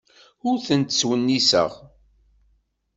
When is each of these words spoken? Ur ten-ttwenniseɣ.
Ur 0.49 0.57
ten-ttwenniseɣ. 0.67 1.71